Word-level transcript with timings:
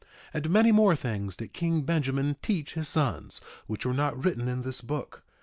1:8 0.33 0.33
And 0.33 0.49
many 0.49 0.71
more 0.71 0.95
things 0.95 1.35
did 1.35 1.53
king 1.53 1.83
Benjamin 1.83 2.35
teach 2.41 2.73
his 2.73 2.87
sons, 2.87 3.39
which 3.67 3.85
are 3.85 3.93
not 3.93 4.17
written 4.25 4.47
in 4.47 4.63
this 4.63 4.81
book. 4.81 5.21